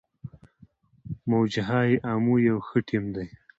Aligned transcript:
موج 1.29 1.53
های 1.69 1.91
امو 2.11 2.35
یو 2.47 2.57
ښه 2.67 2.79
ټیم 2.87 3.05
دی. 3.15 3.27